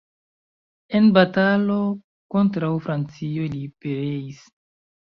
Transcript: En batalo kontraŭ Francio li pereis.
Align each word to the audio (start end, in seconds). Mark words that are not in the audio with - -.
En 0.99 1.09
batalo 1.17 1.77
kontraŭ 2.37 2.73
Francio 2.89 3.47
li 3.55 3.65
pereis. 3.87 4.47